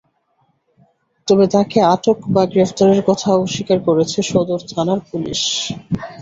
তবে 1.27 1.45
তাঁকে 1.53 1.79
আটক 1.93 2.17
বা 2.29 2.43
গ্রেপ্তারের 2.51 3.01
কথা 3.09 3.29
অস্বীকার 3.37 3.79
করেছে 3.87 4.19
সদর 4.29 4.59
থানার 4.69 4.99
পুলিশ। 5.09 5.41